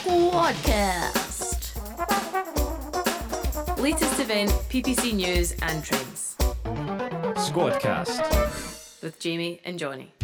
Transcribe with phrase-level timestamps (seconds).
[0.00, 1.76] Squadcast.
[3.78, 6.36] Latest event, PPC news and trends.
[7.36, 9.02] Squadcast.
[9.02, 10.14] With Jamie and Jonny.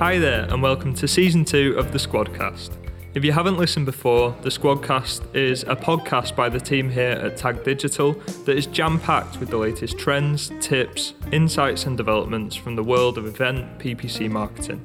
[0.00, 2.83] Hi there, and welcome to season two of the Squadcast.
[3.14, 7.36] If you haven't listened before, the Squadcast is a podcast by the team here at
[7.36, 12.74] Tag Digital that is jam packed with the latest trends, tips, insights, and developments from
[12.74, 14.84] the world of event PPC marketing.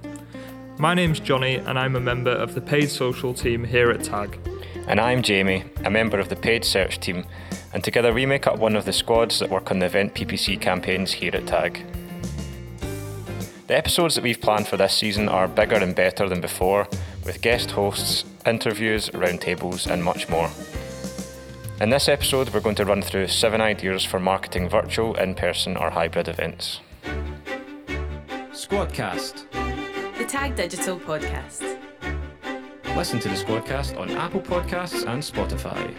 [0.77, 4.37] My name's Jonny, and I'm a member of the paid social team here at Tag.
[4.85, 7.25] And I'm Jamie, a member of the paid search team,
[7.73, 10.61] and together we make up one of the squads that work on the event PPC
[10.61, 11.83] campaigns here at Tag.
[13.65, 16.87] The episodes that we've planned for this season are bigger and better than before,
[17.29, 20.49] with guest hosts, interviews, roundtables, and much more.
[21.79, 25.77] In this episode, we're going to run through seven ideas for marketing virtual, in person,
[25.77, 26.81] or hybrid events.
[28.51, 29.45] Squadcast.
[30.17, 31.77] The Tag Digital podcast.
[32.95, 35.93] Listen to the Squadcast on Apple Podcasts and Spotify.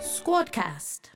[0.00, 1.10] Squadcast.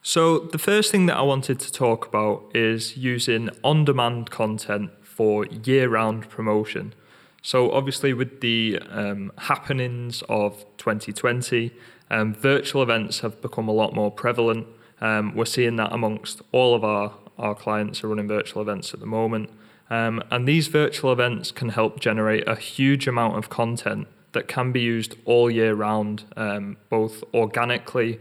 [0.00, 4.90] So, the first thing that I wanted to talk about is using on demand content
[5.14, 6.94] for year round promotion.
[7.42, 11.72] So, obviously, with the um, happenings of 2020,
[12.10, 14.66] um, virtual events have become a lot more prevalent.
[15.00, 19.00] Um, we're seeing that amongst all of our, our clients are running virtual events at
[19.00, 19.50] the moment.
[19.90, 24.72] Um, and these virtual events can help generate a huge amount of content that can
[24.72, 28.20] be used all year round, um, both organically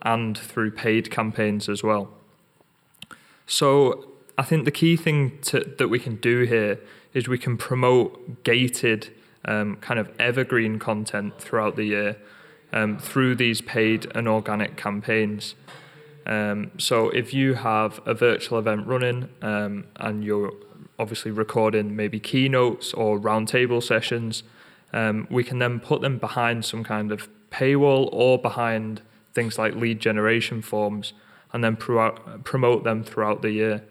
[0.00, 2.08] and through paid campaigns as well.
[3.46, 6.80] So I think the key thing to, that we can do here
[7.12, 9.10] is we can promote gated
[9.44, 12.16] um, kind of evergreen content throughout the year
[12.72, 15.54] um, through these paid and organic campaigns.
[16.24, 20.52] Um, so if you have a virtual event running um, and you're
[20.98, 24.42] obviously recording maybe keynotes or roundtable sessions,
[24.92, 29.02] um, we can then put them behind some kind of paywall or behind
[29.34, 31.12] things like lead generation forms
[31.52, 32.12] and then pro-
[32.44, 33.82] promote them throughout the year.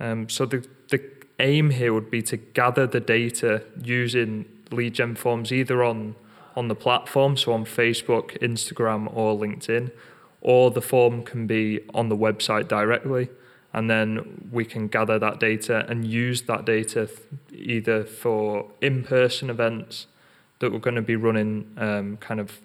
[0.00, 1.02] Um, so the, the
[1.38, 6.14] aim here would be to gather the data using lead gen forms either on,
[6.56, 9.90] on the platform, so on Facebook, Instagram, or LinkedIn,
[10.40, 13.28] or the form can be on the website directly.
[13.72, 17.20] And then we can gather that data and use that data th-
[17.52, 20.06] either for in person events
[20.58, 22.60] that we're going to be running um, kind of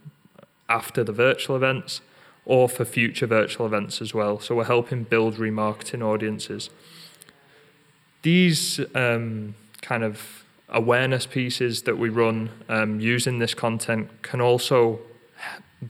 [0.69, 2.01] after the virtual events
[2.45, 4.39] or for future virtual events as well.
[4.39, 6.69] So we're helping build remarketing audiences.
[8.23, 14.99] These um, kind of awareness pieces that we run um, using this content can also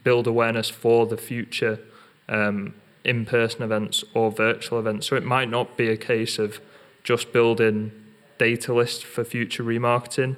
[0.04, 1.80] build awareness for the future
[2.28, 2.74] um,
[3.06, 5.08] in person events or virtual events.
[5.08, 6.60] So it might not be a case of
[7.04, 7.92] just building
[8.38, 10.36] data lists for future remarketing.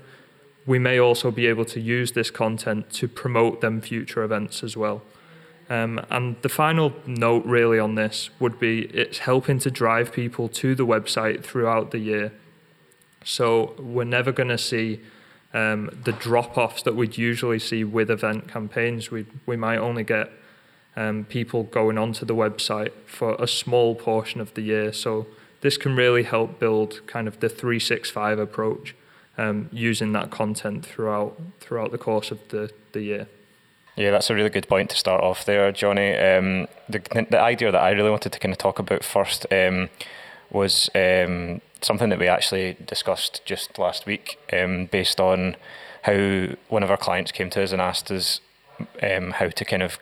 [0.65, 4.75] We may also be able to use this content to promote them future events as
[4.75, 5.01] well.
[5.69, 10.47] Um, and the final note, really, on this would be it's helping to drive people
[10.49, 12.33] to the website throughout the year.
[13.23, 15.01] So we're never going to see
[15.53, 19.09] um, the drop offs that we'd usually see with event campaigns.
[19.09, 20.29] We, we might only get
[20.95, 24.93] um, people going onto the website for a small portion of the year.
[24.93, 25.25] So
[25.61, 28.95] this can really help build kind of the 365 approach
[29.37, 33.27] um, using that content throughout throughout the course of the, the year.
[33.95, 36.13] Yeah, that's a really good point to start off there, Jonny.
[36.15, 39.89] Um, the, the idea that I really wanted to kind of talk about first um,
[40.51, 45.55] was um, something that we actually discussed just last week, um, based on
[46.01, 48.41] how one of our clients came to us and asked us
[49.01, 49.97] um, how to kind of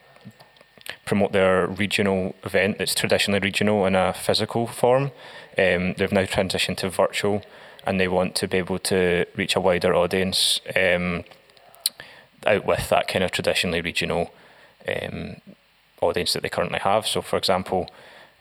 [1.05, 5.11] promote their regional event that's traditionally regional in a physical form.
[5.55, 7.43] Um, they've now transitioned to virtual
[7.85, 10.61] and they want to be able to reach a wider audience
[12.45, 14.31] out with that kind of traditionally regional
[14.87, 15.37] um,
[16.01, 17.07] audience that they currently have.
[17.07, 17.89] So, for example,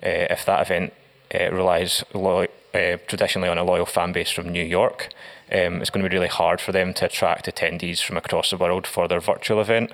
[0.02, 0.92] uh, if that event
[1.34, 5.08] uh, relies lo- uh, traditionally on a loyal fan base from New York,
[5.50, 8.56] um, it's going to be really hard for them to attract attendees from across the
[8.56, 9.92] world for their virtual event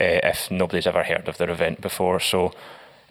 [0.00, 2.20] uh, if nobody's ever heard of their event before.
[2.20, 2.52] So,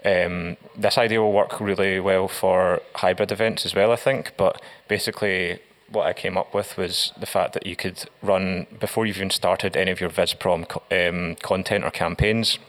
[0.05, 4.33] um, this idea will work really well for hybrid events as well, I think.
[4.37, 5.59] But basically,
[5.89, 9.29] what I came up with was the fact that you could run before you've even
[9.29, 12.59] started any of your VisProm um, content or campaigns,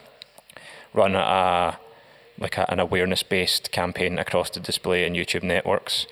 [0.95, 1.79] run a
[2.39, 6.07] like a, an awareness based campaign across the display and YouTube networks.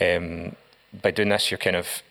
[0.00, 0.56] Um,
[1.02, 2.02] by doing this, you're kind of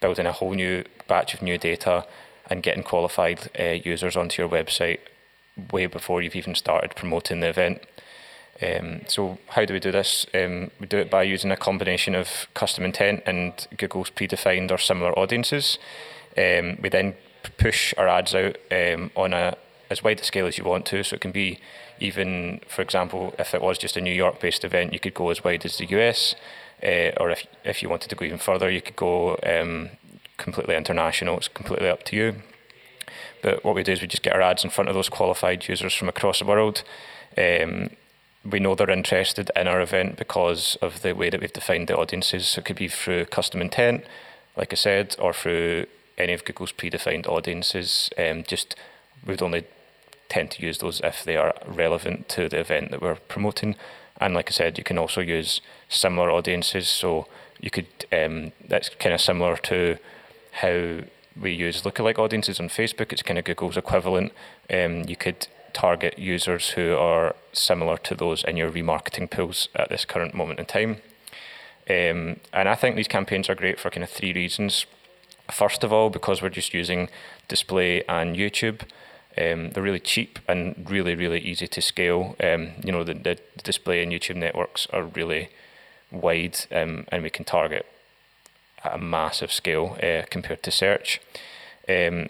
[0.00, 2.06] building a whole new batch of new data
[2.48, 4.98] and getting qualified uh, users onto your website
[5.72, 7.82] way before you've even started promoting the event.
[8.62, 10.26] Um, so how do we do this?
[10.34, 14.78] Um, we do it by using a combination of custom intent and Google's predefined or
[14.78, 15.78] similar audiences.
[16.36, 17.14] Um, we then
[17.58, 19.56] push our ads out um, on a
[19.90, 21.02] as wide a scale as you want to.
[21.02, 21.58] So it can be
[21.98, 25.42] even, for example, if it was just a New York-based event, you could go as
[25.42, 26.34] wide as the US.
[26.82, 29.90] Uh, or if if you wanted to go even further, you could go um,
[30.38, 31.36] completely international.
[31.36, 32.36] It's completely up to you.
[33.42, 35.66] But what we do is we just get our ads in front of those qualified
[35.68, 36.82] users from across the world.
[37.36, 37.90] Um,
[38.44, 41.96] we know they're interested in our event because of the way that we've defined the
[41.96, 42.48] audiences.
[42.48, 44.04] So it could be through custom intent,
[44.56, 48.10] like I said, or through any of Google's predefined audiences.
[48.18, 48.76] Um, just
[49.26, 49.64] we'd only
[50.28, 53.76] tend to use those if they are relevant to the event that we're promoting.
[54.20, 56.88] And like I said, you can also use similar audiences.
[56.88, 57.26] So
[57.60, 59.98] you could um, that's kind of similar to
[60.52, 61.00] how
[61.40, 63.12] we use lookalike audiences on Facebook.
[63.12, 64.32] It's kind of Google's equivalent.
[64.72, 69.88] Um, you could target users who are similar to those in your remarketing pools at
[69.88, 70.96] this current moment in time.
[71.88, 74.86] Um, and I think these campaigns are great for kind of three reasons.
[75.50, 77.08] First of all, because we're just using
[77.48, 78.82] display and YouTube.
[79.36, 82.36] Um, they're really cheap and really, really easy to scale.
[82.42, 85.50] Um, you know, the, the display and YouTube networks are really
[86.10, 87.86] wide um, and we can target
[88.84, 91.20] at a massive scale uh, compared to search.
[91.88, 92.28] Um,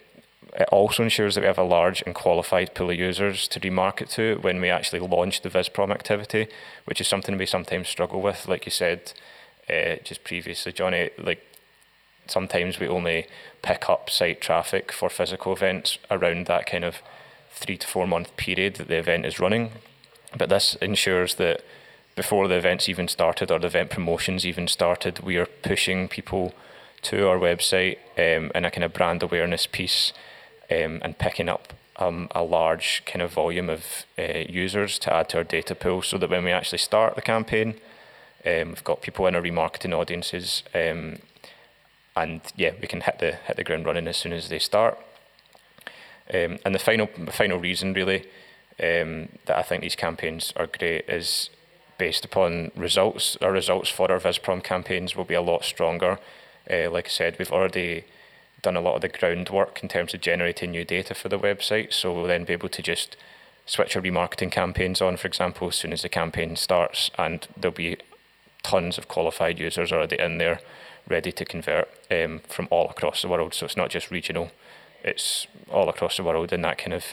[0.54, 4.10] it also ensures that we have a large and qualified pool of users to remarket
[4.10, 6.48] to when we actually launch the VisProm activity,
[6.86, 8.48] which is something we sometimes struggle with.
[8.48, 9.12] Like you said
[9.68, 11.46] uh, just previously, Jonny, like
[12.26, 13.26] sometimes we only
[13.62, 16.96] pick up site traffic for physical events around that kind of
[17.52, 19.70] three to four month period that the event is running.
[20.36, 21.62] But this ensures that
[22.16, 26.54] before the events even started or the event promotions even started, we are pushing people
[27.02, 30.12] to our website um, in a kind of brand awareness piece
[30.70, 35.28] um, and picking up um, a large kind of volume of uh, users to add
[35.30, 37.74] to our data pool so that when we actually start the campaign,
[38.46, 41.18] um, we've got people in our remarketing audiences um,
[42.16, 44.98] and yeah, we can hit the hit the ground running as soon as they start.
[46.32, 48.26] Um, and the final final reason really
[48.82, 51.50] um, that I think these campaigns are great is
[51.98, 53.36] based upon results.
[53.42, 56.18] Our results for our VisProm campaigns will be a lot stronger.
[56.70, 58.04] Uh, like I said, we've already
[58.62, 61.92] done a lot of the groundwork in terms of generating new data for the website.
[61.92, 63.16] So we'll then be able to just
[63.66, 67.74] switch our remarketing campaigns on, for example, as soon as the campaign starts, and there'll
[67.74, 67.96] be
[68.62, 70.60] tons of qualified users already in there
[71.08, 73.54] ready to convert um, from all across the world.
[73.54, 74.50] So it's not just regional;
[75.02, 77.04] it's all across the world, and that kind of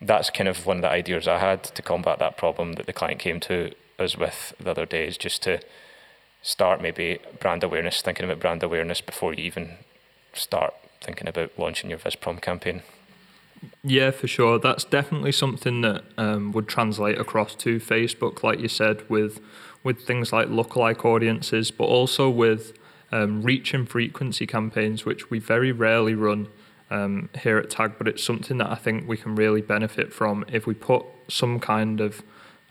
[0.00, 2.92] that's kind of one of the ideas I had to combat that problem that the
[2.92, 5.60] client came to us with the other day is just to
[6.42, 9.76] start maybe brand awareness, thinking about brand awareness before you even
[10.34, 12.82] start thinking about launching your VisProm campaign.
[13.84, 14.58] Yeah, for sure.
[14.58, 19.40] That's definitely something that um, would translate across to Facebook, like you said, with
[19.84, 22.72] with things like lookalike audiences, but also with
[23.10, 26.48] um, reach and frequency campaigns, which we very rarely run
[26.90, 30.44] um, here at Tag, but it's something that I think we can really benefit from
[30.48, 32.22] if we put some kind of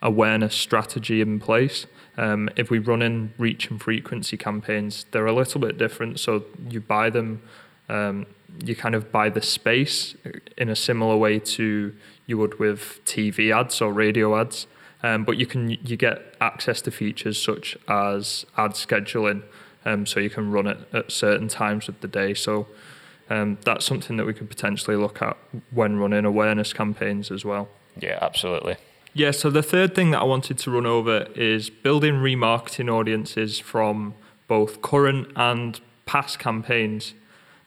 [0.01, 1.85] awareness strategy in place.
[2.17, 6.19] Um, if we run in reach and frequency campaigns, they're a little bit different.
[6.19, 7.41] So you buy them,
[7.89, 8.25] um,
[8.63, 10.15] you kind of buy the space
[10.57, 14.67] in a similar way to you would with TV ads or radio ads.
[15.03, 19.43] Um, but you can you get access to features such as ad scheduling,
[19.83, 22.35] um, so you can run it at certain times of the day.
[22.35, 22.67] So
[23.29, 25.37] um, that's something that we could potentially look at
[25.71, 27.69] when running awareness campaigns as well.
[27.99, 28.75] Yeah, absolutely.
[29.13, 33.59] Yeah, so the third thing that I wanted to run over is building remarketing audiences
[33.59, 34.13] from
[34.47, 37.13] both current and past campaigns.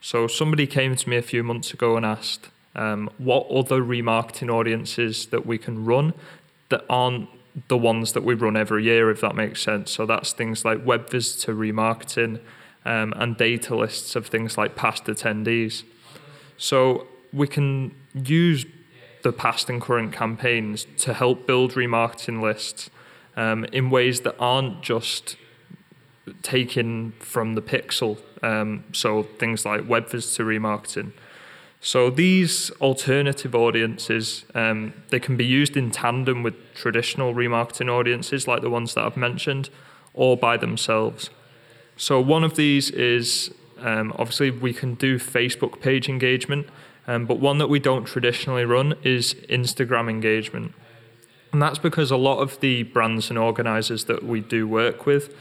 [0.01, 4.51] So somebody came to me a few months ago and asked um, what other remarketing
[4.51, 6.15] audiences that we can run
[6.71, 7.29] that aren't
[7.69, 9.91] the ones that we run every year, if that makes sense.
[9.91, 12.41] So that's things like web visitor remarketing
[12.87, 15.85] um, and data lists of things like past attendees.
[16.57, 18.65] So we can use
[19.25, 22.91] the past and current campaigns to help build remarketing lists
[23.37, 25.37] um, in ways that aren't just
[26.43, 28.19] taken from the pixel.
[28.43, 31.13] Um, so things like web visitor remarketing.
[31.81, 38.47] So these alternative audiences, um, they can be used in tandem with traditional remarketing audiences
[38.47, 39.71] like the ones that I've mentioned,
[40.13, 41.31] or by themselves.
[41.97, 46.69] So one of these is um, obviously we can do Facebook page engagement.
[47.07, 50.75] Um, but one that we don't traditionally run is Instagram engagement.
[51.53, 55.35] And that's because a lot of the brands and organizers that we do work with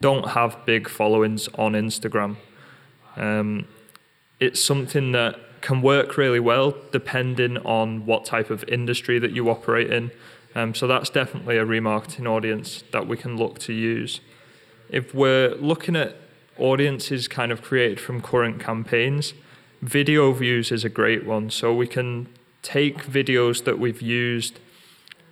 [0.00, 2.36] don't have big followings on Instagram.
[3.16, 3.66] Um,
[4.40, 9.50] it's something that can work really well depending on what type of industry that you
[9.50, 10.12] operate in.
[10.54, 14.20] Um, so that's definitely a remarketing audience that we can look to use.
[14.88, 16.16] If we're looking at
[16.58, 19.34] audiences kind of created from current campaigns,
[19.80, 21.50] video views is a great one.
[21.50, 22.28] So we can
[22.62, 24.58] take videos that we've used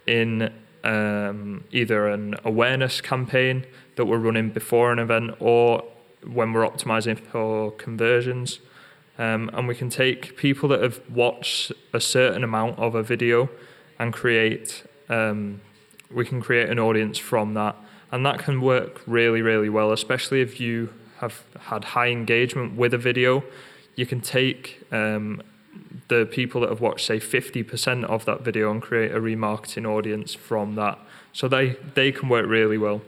[0.06, 0.52] in
[0.84, 5.84] um, either an awareness campaign that we're running before an event or
[6.24, 8.60] when we're optimizing for conversions.
[9.18, 13.48] Um, and we can take people that have watched a certain amount of a video
[13.98, 15.60] and create, um,
[16.10, 17.76] we can create an audience from that.
[18.12, 22.94] And that can work really, really well, especially if you have had high engagement with
[22.94, 23.42] a video.
[23.96, 25.42] You can take um,
[26.08, 30.34] the people that have watched, say, 50% of that video and create a remarketing audience
[30.34, 30.98] from that.
[31.32, 33.02] So they, they can work really well.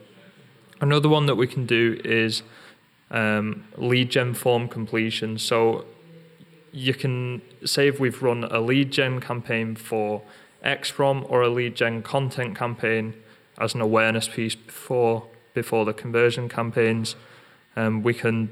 [0.80, 2.42] Another one that we can do is
[3.10, 5.38] um, lead gen form completion.
[5.38, 5.84] So
[6.72, 10.22] you can say if we've run a lead gen campaign for
[10.64, 13.14] XPROM or a lead gen content campaign
[13.58, 17.16] as an awareness piece before before the conversion campaigns,
[17.74, 18.48] um, we can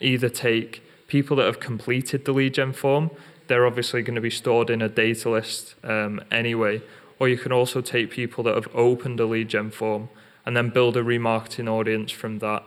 [0.00, 3.10] either take people that have completed the lead gen form
[3.48, 6.82] they're obviously going to be stored in a data list um, anyway.
[7.18, 10.08] Or you can also take people that have opened a lead gen form
[10.44, 12.62] and then build a remarketing audience from that.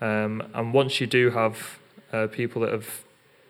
[0.00, 1.78] Um, and once you do have
[2.12, 3.04] uh, people that have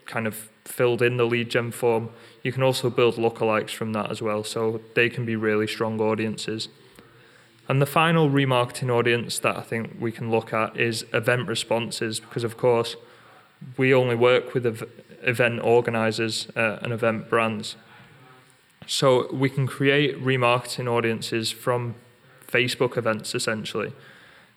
[0.07, 2.11] kind of filled in the lead gen form,
[2.43, 4.45] you can also build lookalikes from that as well.
[4.45, 6.69] So they can be really strong audiences.
[7.67, 12.21] And the final remarketing audience that I think we can look at is event responses,
[12.21, 12.97] because of course,
[13.76, 14.88] we only work with ev-
[15.23, 17.76] event organizers uh, and event brands.
[18.87, 21.94] So we can create remarketing audiences from
[22.46, 23.92] Facebook events essentially.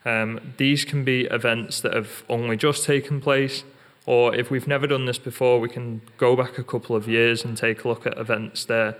[0.05, 3.63] Um, these can be events that have only just taken place,
[4.05, 7.43] or if we've never done this before, we can go back a couple of years
[7.43, 8.95] and take a look at events there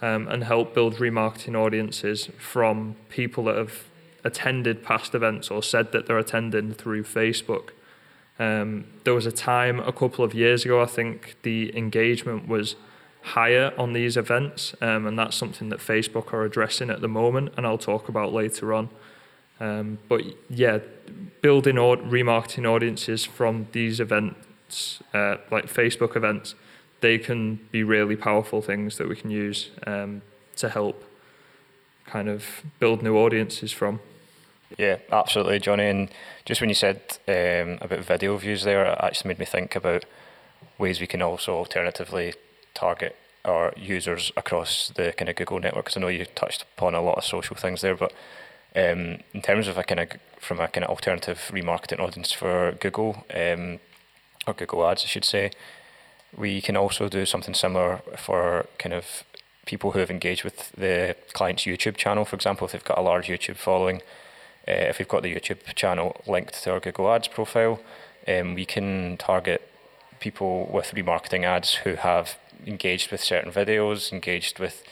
[0.00, 3.84] um, and help build remarketing audiences from people that have
[4.22, 7.70] attended past events or said that they're attending through Facebook.
[8.38, 12.76] Um, there was a time a couple of years ago, I think the engagement was
[13.22, 17.54] higher on these events, um, and that's something that Facebook are addressing at the moment,
[17.56, 18.90] and I'll talk about later on.
[19.60, 20.78] Um, but yeah,
[21.40, 26.54] building or remarketing audiences from these events, uh, like Facebook events,
[27.00, 30.22] they can be really powerful things that we can use um,
[30.56, 31.04] to help
[32.06, 32.44] kind of
[32.78, 34.00] build new audiences from.
[34.78, 35.88] Yeah, absolutely, Jonny.
[35.88, 36.10] And
[36.44, 40.04] just when you said um, about video views there, it actually made me think about
[40.78, 42.34] ways we can also alternatively
[42.74, 45.84] target our users across the kind of Google network.
[45.86, 48.12] Because I know you touched upon a lot of social things there, but
[48.74, 50.08] um, in terms of a kind of
[50.40, 53.78] from a kind of alternative remarketing audience for Google um,
[54.46, 55.50] or Google Ads, I should say,
[56.36, 59.22] we can also do something similar for kind of
[59.66, 63.02] people who have engaged with the client's YouTube channel, for example, if they've got a
[63.02, 64.02] large YouTube following
[64.66, 67.80] uh, if we've got the YouTube channel linked to our Google Ads profile,
[68.26, 69.68] um, we can target
[70.20, 74.82] people with remarketing ads who have engaged with certain videos, engaged with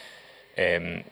[0.57, 1.03] um,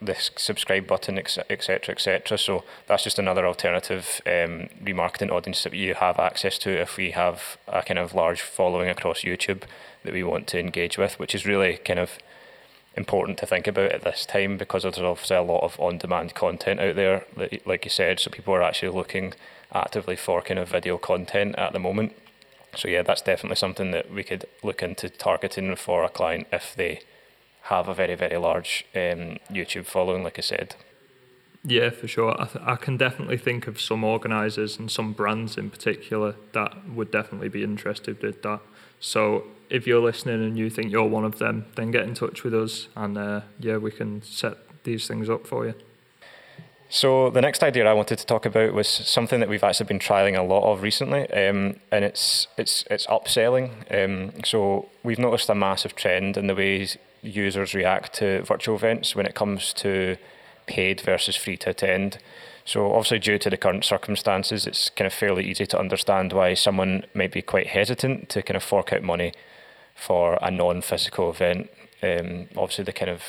[0.00, 2.38] the subscribe button, etc., etc.
[2.38, 7.10] So that's just another alternative um, remarketing audience that you have access to if we
[7.10, 9.62] have a kind of large following across YouTube
[10.04, 12.18] that we want to engage with, which is really kind of
[12.98, 16.80] important to think about at this time because there's obviously a lot of on-demand content
[16.80, 17.24] out there,
[17.64, 18.20] like you said.
[18.20, 19.32] So people are actually looking
[19.72, 22.14] actively for kind of video content at the moment.
[22.74, 26.74] So yeah, that's definitely something that we could look into targeting for a client if
[26.76, 27.00] they
[27.62, 30.74] have a very very large um, YouTube following, like I said.
[31.64, 32.40] Yeah, for sure.
[32.40, 36.88] I, th- I can definitely think of some organisers and some brands in particular that
[36.88, 38.60] would definitely be interested with that.
[39.00, 42.44] So if you're listening and you think you're one of them, then get in touch
[42.44, 45.74] with us and uh, yeah, we can set these things up for you.
[46.90, 49.98] So the next idea I wanted to talk about was something that we've actually been
[49.98, 53.70] trialing a lot of recently, um, and it's it's it's upselling.
[53.92, 59.14] Um, so we've noticed a massive trend in the ways users react to virtual events
[59.14, 60.16] when it comes to
[60.66, 62.18] paid versus free to attend.
[62.64, 66.54] So obviously, due to the current circumstances, it's kind of fairly easy to understand why
[66.54, 69.34] someone might be quite hesitant to kind of fork out money
[69.98, 71.70] for a non-physical event.
[72.02, 73.22] Um, obviously, the kind of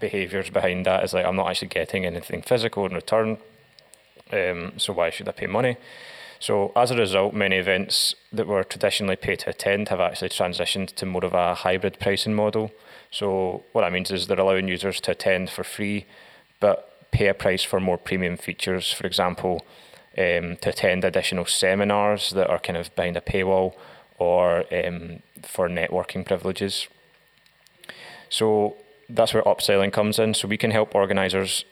[0.00, 3.38] behaviours behind that is like I'm not actually getting anything physical in return,
[4.32, 5.76] um, so why should I pay money?
[6.40, 10.94] So as a result, many events that were traditionally pay to attend have actually transitioned
[10.94, 12.70] to more of a hybrid pricing model.
[13.10, 16.06] So what that means is they're allowing users to attend for free,
[16.60, 18.92] but pay a price for more premium features.
[18.92, 19.66] For example,
[20.16, 23.74] um, to attend additional seminars that are kind of behind a paywall
[24.18, 26.88] or um, for networking privileges.
[28.28, 28.76] So
[29.08, 30.34] that's where upselling comes in.
[30.34, 31.64] So we can help organisers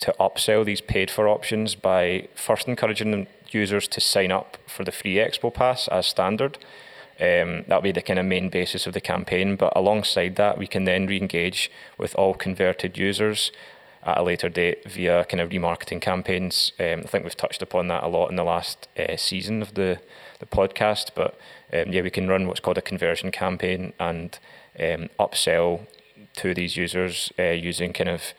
[0.00, 4.92] to upsell these paid for options by first encouraging users to sign up for the
[4.92, 6.58] free Expo Pass as standard.
[7.20, 9.56] Um, that'll be the kind of main basis of the campaign.
[9.56, 13.52] But alongside that, we can then re-engage with all converted users
[14.04, 16.72] at a later date via kind of remarketing campaigns.
[16.80, 19.74] Um, I think we've touched upon that a lot in the last uh, season of
[19.74, 20.00] the
[20.38, 21.10] the podcast.
[21.14, 21.38] But
[21.72, 24.38] um, yeah, we can run what's called a conversion campaign and
[24.78, 25.86] um, upsell
[26.36, 28.32] to these users uh, using kind of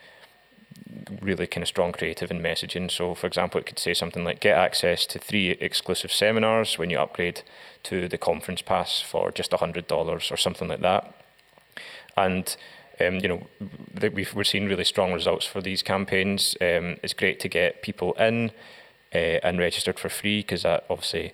[1.20, 2.90] really kind of strong creative and messaging.
[2.90, 6.90] So, for example, it could say something like get access to three exclusive seminars when
[6.90, 7.42] you upgrade
[7.84, 11.14] to the conference pass for just $100 or something like that.
[12.16, 12.54] And
[13.00, 13.46] um, you know,
[14.12, 16.56] we've, we're seeing really strong results for these campaigns.
[16.60, 18.50] Um, it's great to get people in
[19.14, 21.32] uh, and registered for free because that obviously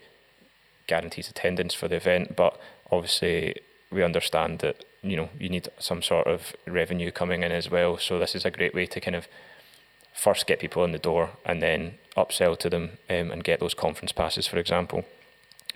[0.86, 2.36] guarantees attendance for the event.
[2.36, 2.58] But
[2.90, 3.56] obviously,
[3.90, 7.98] we understand that you know you need some sort of revenue coming in as well.
[7.98, 9.26] So this is a great way to kind of
[10.14, 13.74] first get people in the door and then upsell to them um, and get those
[13.74, 15.04] conference passes, for example.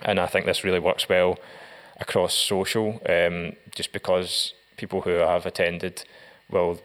[0.01, 1.39] And I think this really works well
[1.99, 6.03] across social, um, just because people who have attended
[6.49, 6.79] will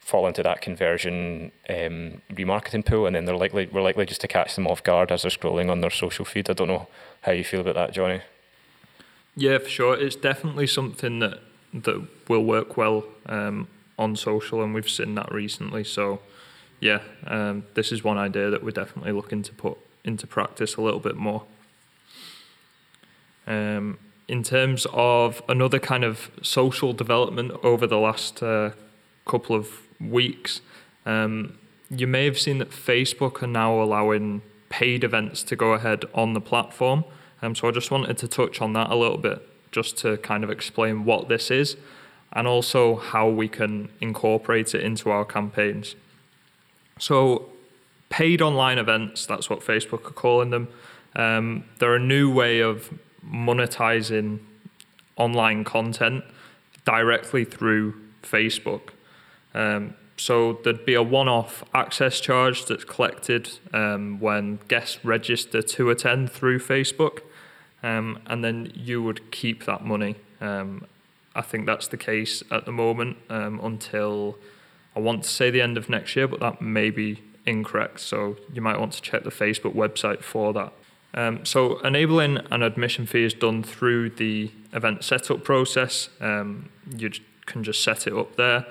[0.00, 4.28] fall into that conversion um, remarketing pool, and then they're likely we're likely just to
[4.28, 6.50] catch them off guard as they're scrolling on their social feed.
[6.50, 6.88] I don't know
[7.22, 8.22] how you feel about that, Jonny.
[9.36, 9.94] Yeah, for sure.
[9.98, 11.38] It's definitely something that
[11.72, 15.84] that will work well um, on social, and we've seen that recently.
[15.84, 16.20] So,
[16.80, 20.80] yeah, um, this is one idea that we're definitely looking to put into practice a
[20.80, 21.44] little bit more.
[23.46, 23.98] Um,
[24.30, 28.70] in terms of another kind of social development over the last uh,
[29.26, 29.68] couple of
[30.00, 30.60] weeks,
[31.04, 31.58] um,
[31.90, 36.34] you may have seen that Facebook are now allowing paid events to go ahead on
[36.34, 37.04] the platform.
[37.42, 40.44] Um, so I just wanted to touch on that a little bit, just to kind
[40.44, 41.76] of explain what this is
[42.32, 45.96] and also how we can incorporate it into our campaigns.
[47.00, 47.48] So,
[48.10, 50.68] paid online events, that's what Facebook are calling them.
[51.16, 52.92] Um, they're a new way of
[53.26, 54.40] monetizing
[55.16, 56.24] online content
[56.84, 58.90] directly through Facebook.
[59.54, 65.90] Um, so there'd be a one-off access charge that's collected um, when guests register to
[65.90, 67.20] attend through Facebook,
[67.82, 70.16] um, and then you would keep that money.
[70.40, 70.86] Um,
[71.34, 74.36] I think that's the case at the moment um, until
[74.94, 78.00] I want to say the end of next year, but that may be incorrect.
[78.00, 80.72] So you might want to check the Facebook website for that.
[81.12, 86.08] Um, so enabling an admission fee is done through the event setup process.
[86.20, 87.10] Um, you
[87.46, 88.66] can just set it up there.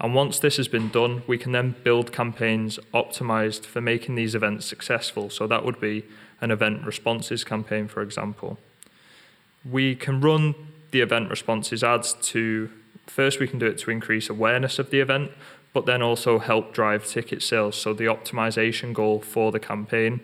[0.00, 4.34] And once this has been done, we can then build campaigns optimized for making these
[4.34, 5.30] events successful.
[5.30, 6.04] So that would be
[6.40, 8.58] an event responses campaign, for example.
[9.64, 10.54] We can run
[10.90, 12.70] the event responses ads to
[13.06, 15.30] first, we can do it to increase awareness of the event,
[15.72, 17.76] but then also help drive ticket sales.
[17.76, 20.20] So the optimization goal for the campaign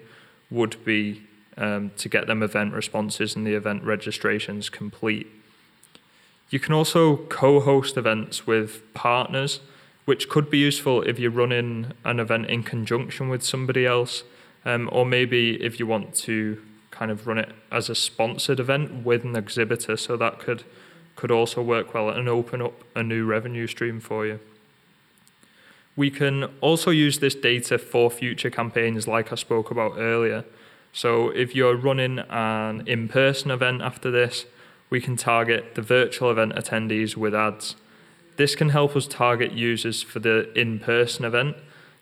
[0.51, 1.27] would be
[1.61, 5.29] um, to get them event responses and the event registrations complete.
[6.49, 9.61] You can also co host events with partners,
[10.07, 14.25] which could be useful if you're running an event in conjunction with somebody else,
[14.65, 19.05] um, or maybe if you want to kind of run it as a sponsored event
[19.05, 19.97] with an exhibitor.
[19.97, 20.65] So that could
[21.15, 24.41] could also work well and open up a new revenue stream for you.
[25.95, 30.45] We can also use this data for future campaigns, like I spoke about earlier.
[30.93, 34.47] So if you're running an in person event after this,
[34.89, 37.77] we can target the virtual event attendees with ads.
[38.37, 41.57] This can help us target users for the in person event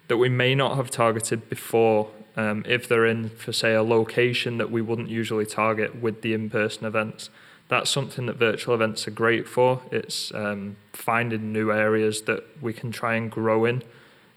[0.09, 4.59] that we may not have targeted before um, if they're in, for say, a location
[4.59, 7.29] that we wouldn't usually target with the in person events.
[7.69, 9.83] That's something that virtual events are great for.
[9.91, 13.83] It's um, finding new areas that we can try and grow in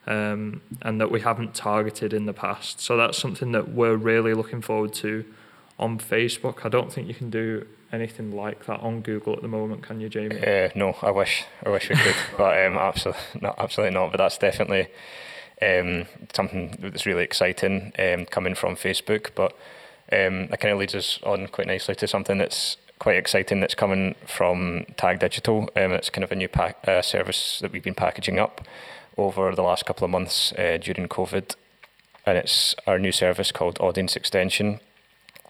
[0.07, 2.79] um, and that we haven't targeted in the past.
[2.79, 5.25] So that's something that we're really looking forward to
[5.77, 6.65] on Facebook.
[6.65, 9.99] I don't think you can do anything like that on Google at the moment, can
[9.99, 10.39] you, Jamie?
[10.39, 14.11] Uh, no, I wish I wish we could, but um, absolutely not, absolutely not.
[14.11, 14.87] But that's definitely
[15.61, 19.31] um, something that's really exciting um, coming from Facebook.
[19.35, 19.53] But
[20.11, 23.73] um, that kind of leads us on quite nicely to something that's quite exciting that's
[23.73, 25.67] coming from Tag Digital.
[25.75, 28.61] Um, it's kind of a new pack, uh, service that we've been packaging up
[29.17, 31.55] over the last couple of months uh, during COVID.
[32.27, 34.81] And it's our new service called Audience Extension,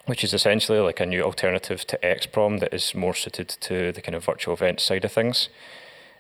[0.06, 4.02] which is essentially like a new alternative to XProm that is more suited to the
[4.02, 5.50] kind of virtual event side of things.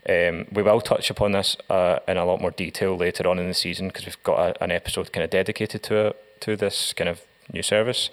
[0.10, 3.48] Um, we will touch upon this uh, in a lot more detail later on in
[3.48, 6.91] the season because we've got a, an episode kind of dedicated to it, to this
[6.91, 7.22] kind of
[7.54, 8.10] new service.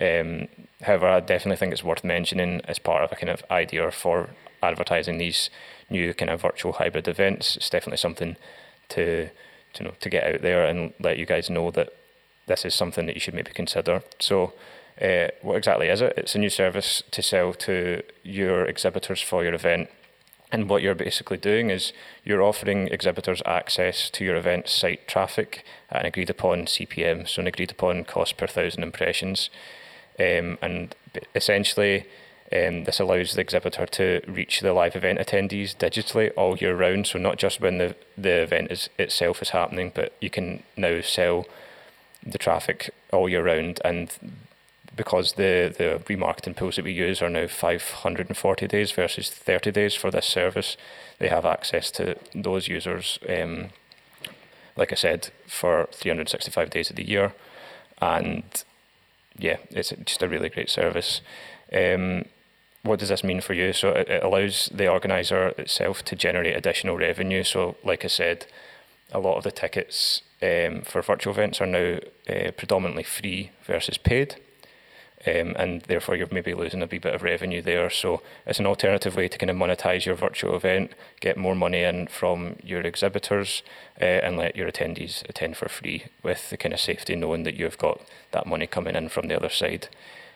[0.00, 0.48] Um,
[0.82, 4.30] however, I definitely think it's worth mentioning as part of a kind of idea for
[4.62, 5.50] advertising these
[5.90, 7.56] new kind of virtual hybrid events.
[7.56, 8.36] It's definitely something
[8.90, 9.30] to
[9.74, 11.92] to know to get out there and let you guys know that
[12.46, 14.02] this is something that you should maybe consider.
[14.18, 14.52] So.
[15.00, 16.12] Uh, what exactly is it?
[16.16, 19.88] It's a new service to sell to your exhibitors for your event.
[20.50, 21.92] And what you're basically doing is
[22.24, 27.40] you're offering exhibitors access to your event site traffic at an agreed upon CPM, so
[27.40, 29.50] an agreed upon cost per thousand impressions.
[30.18, 30.94] Um, and
[31.34, 32.06] essentially,
[32.50, 37.06] um, this allows the exhibitor to reach the live event attendees digitally all year round.
[37.06, 41.00] So not just when the the event is itself is happening, but you can now
[41.02, 41.46] sell
[42.24, 43.80] the traffic all year round.
[43.84, 44.10] And
[44.96, 49.94] because the the remarketing pools that we use are now 540 days versus 30 days
[49.94, 50.78] for this service,
[51.18, 53.18] they have access to those users.
[53.28, 53.70] Um,
[54.74, 57.34] like I said, for 365 days of the year,
[58.00, 58.64] and
[59.38, 61.20] yeah, it's just a really great service.
[61.72, 62.24] Um,
[62.82, 63.72] what does this mean for you?
[63.72, 67.42] So it, it allows the organizer itself to generate additional revenue.
[67.42, 68.46] So, like I said,
[69.12, 71.98] a lot of the tickets um, for virtual events are now
[72.28, 74.36] uh, predominantly free versus paid.
[75.26, 77.90] Um, and therefore you're maybe losing a wee bit of revenue there.
[77.90, 81.82] So it's an alternative way to kind of monetize your virtual event, get more money
[81.82, 83.62] in from your exhibitors,
[84.00, 87.56] uh, and let your attendees attend for free with the kind of safety knowing that
[87.56, 88.00] you've got
[88.30, 89.88] that money coming in from the other side.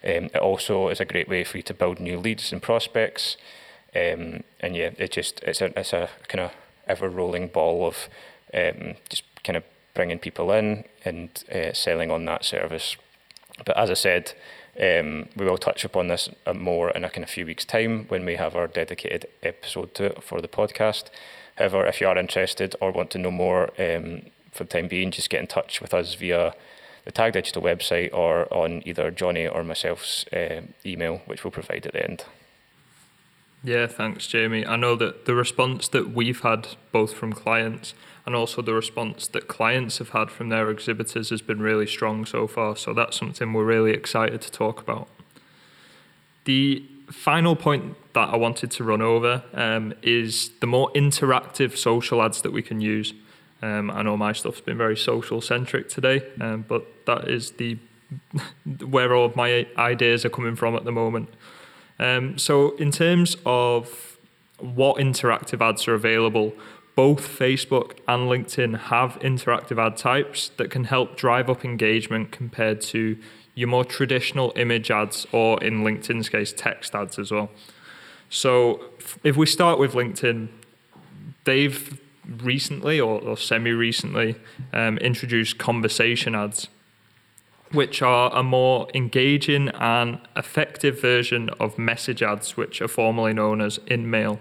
[0.04, 3.36] Um, it also is a great way for you to build new leads and prospects.
[3.94, 6.52] Um, and yeah, it just it's a it's a kind of
[6.88, 8.08] ever rolling ball of
[8.52, 9.62] um, just kind of
[9.94, 12.96] bringing people in and uh, selling on that service.
[13.64, 14.32] But as I said,
[14.80, 18.24] um, we will touch upon this more in a kind of few weeks' time when
[18.24, 21.04] we have our dedicated episode to it for the podcast.
[21.56, 25.10] However, if you are interested or want to know more um, for the time being,
[25.10, 26.54] just get in touch with us via
[27.04, 31.86] the Tag Digital website or on either Jonny or myself's uh, email, which we'll provide
[31.86, 32.24] at the end.
[33.64, 34.66] Yeah, thanks, Jamie.
[34.66, 39.26] I know that the response that we've had both from clients and also the response
[39.28, 42.76] that clients have had from their exhibitors has been really strong so far.
[42.76, 45.08] So that's something we're really excited to talk about.
[46.44, 52.22] The final point that I wanted to run over um, is the more interactive social
[52.22, 53.12] ads that we can use.
[53.60, 57.78] Um, I know my stuff's been very social centric today, um, but that is the
[58.86, 61.28] where all of my ideas are coming from at the moment.
[61.98, 64.18] Um, so, in terms of
[64.58, 66.52] what interactive ads are available,
[66.94, 72.80] both Facebook and LinkedIn have interactive ad types that can help drive up engagement compared
[72.82, 73.16] to
[73.54, 77.50] your more traditional image ads, or in LinkedIn's case, text ads as well.
[78.30, 78.82] So,
[79.22, 80.48] if we start with LinkedIn,
[81.44, 82.00] they've
[82.42, 84.36] recently or, or semi recently
[84.72, 86.68] um, introduced conversation ads,
[87.72, 93.60] which are a more engaging and effective version of message ads, which are formerly known
[93.60, 94.38] as InMail.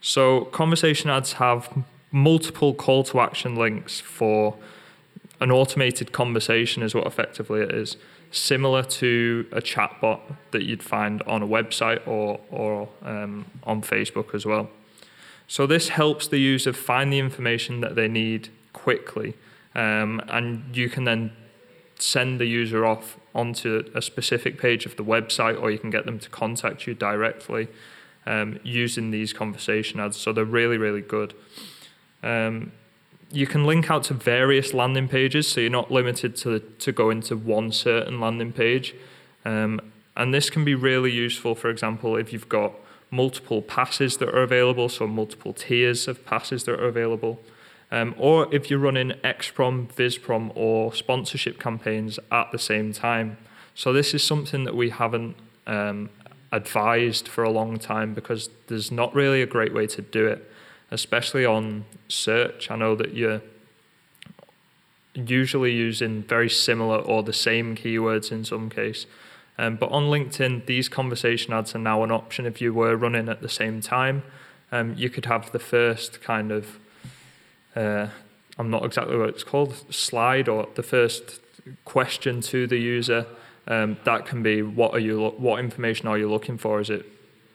[0.00, 1.68] So, conversation ads have
[2.12, 4.56] multiple call to action links for
[5.40, 7.96] an automated conversation, is what effectively it is.
[8.30, 14.34] Similar to a chatbot that you'd find on a website or, or um, on Facebook
[14.34, 14.70] as well.
[15.46, 19.34] So this helps the user find the information that they need quickly,
[19.74, 21.32] um, and you can then
[21.98, 26.04] send the user off onto a specific page of the website, or you can get
[26.04, 27.68] them to contact you directly
[28.26, 30.16] um, using these conversation ads.
[30.16, 31.34] So they're really, really good.
[32.22, 32.72] Um,
[33.30, 37.10] you can link out to various landing pages, so you're not limited to to go
[37.10, 38.94] into one certain landing page.
[39.44, 39.80] Um,
[40.16, 42.72] and this can be really useful, for example, if you've got
[43.10, 47.40] multiple passes that are available, so multiple tiers of passes that are available.
[47.92, 53.36] Um, or if you're running XProm, VisProm, or sponsorship campaigns at the same time.
[53.74, 55.36] So this is something that we haven't
[55.66, 56.10] um,
[56.56, 60.50] advised for a long time because there's not really a great way to do it,
[60.90, 62.70] especially on search.
[62.70, 63.42] I know that you're
[65.14, 69.06] usually using very similar or the same keywords in some case.
[69.58, 73.28] Um, but on LinkedIn, these conversation ads are now an option if you were running
[73.28, 74.22] at the same time.
[74.70, 76.78] Um, you could have the first kind of,
[77.74, 78.08] uh,
[78.58, 81.40] I'm not exactly what it's called, slide or the first
[81.84, 83.26] question to the user.
[83.68, 86.80] Um, that can be what are you what information are you looking for?
[86.80, 87.06] Is it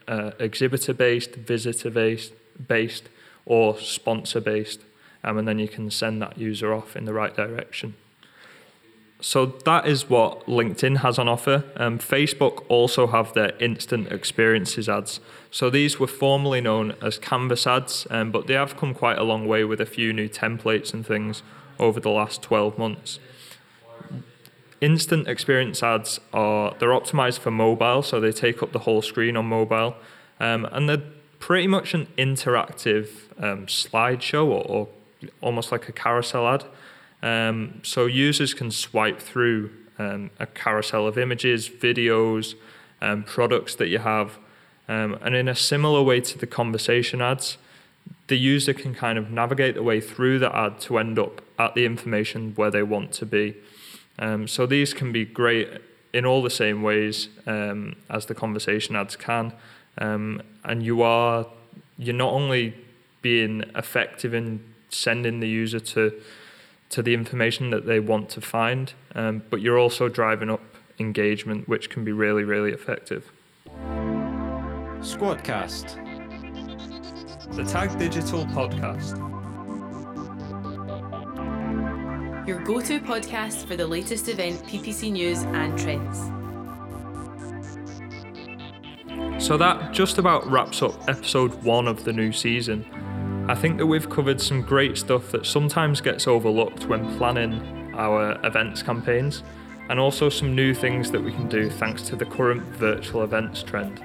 [0.08, 2.34] uh, exhibitor based, visitor based,
[2.68, 3.10] based,
[3.46, 4.82] or sponsor based?
[5.24, 7.96] Um, and then you can send that user off in the right direction.
[9.22, 11.64] So that is what LinkedIn has on offer.
[11.76, 15.20] Um, Facebook also have their instant experiences ads.
[15.52, 19.24] So these were formerly known as Canvas ads, um, but they have come quite a
[19.24, 21.44] long way with a few new templates and things
[21.78, 23.20] over the last 12 months.
[24.82, 29.38] Instant experience ads are they're optimized for mobile, so they take up the whole screen
[29.38, 29.96] on mobile,
[30.40, 31.04] um, and they're
[31.40, 33.08] pretty much an interactive
[33.40, 34.88] um, slideshow or, or,
[35.40, 36.66] almost like a carousel ad.
[37.22, 42.56] Um, so users can swipe through um, a carousel of images, videos,
[43.02, 44.40] um, products that you have,
[44.88, 47.58] um, and in a similar way to the conversation ads,
[48.28, 51.76] the user can kind of navigate the way through the ad to end up at
[51.76, 53.56] the information where they want to be.
[54.20, 55.70] Um, so these can be great
[56.14, 59.54] in all the same ways um, as the conversation ads can,
[59.98, 61.48] um, and you are
[61.98, 62.74] you're not only
[63.22, 66.14] being effective in sending the user to
[66.90, 70.62] to the information that they want to find, um, but you're also driving up
[71.00, 73.32] engagement, which can be really really effective.
[75.00, 75.98] Squadcast.
[77.56, 79.41] The Tag Digital Podcast.
[82.52, 86.18] Your go to podcast for the latest event, PPC news, and trends.
[89.42, 92.86] So that just about wraps up episode one of the new season.
[93.48, 98.38] I think that we've covered some great stuff that sometimes gets overlooked when planning our
[98.46, 99.44] events campaigns,
[99.88, 103.64] and also some new things that we can do thanks to the current virtual events
[103.64, 104.04] trend.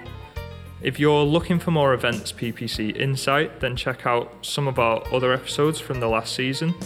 [0.83, 5.33] If you're looking for more events PPC insight, then check out some of our other
[5.33, 6.77] episodes from the last season,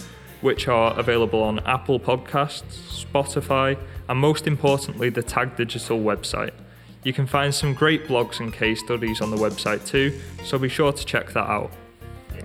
[0.41, 3.77] which are available on Apple Podcasts, Spotify,
[4.09, 6.51] and most importantly, the Tag Digital website.
[7.03, 10.69] You can find some great blogs and case studies on the website too, so be
[10.69, 11.71] sure to check that out.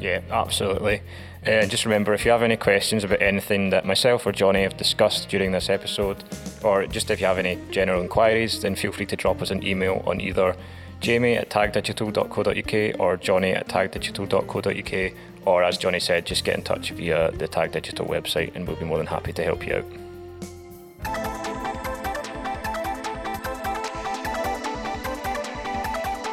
[0.01, 1.03] Yeah, absolutely.
[1.47, 4.77] Uh, just remember if you have any questions about anything that myself or Jonny have
[4.77, 6.25] discussed during this episode,
[6.63, 9.65] or just if you have any general inquiries, then feel free to drop us an
[9.65, 10.57] email on either
[11.01, 15.13] jamie at tagdigital.co.uk or johnny at tagdigital.co.uk,
[15.47, 18.77] or as Jonny said, just get in touch via the Tag Digital website and we'll
[18.77, 19.85] be more than happy to help you out.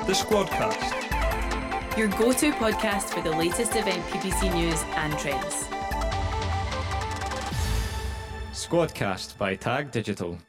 [0.08, 1.98] The Squadcast.
[1.98, 5.68] Your go to podcast for the latest event, PPC news, and trends.
[8.52, 10.40] Squadcast by Tag Digital.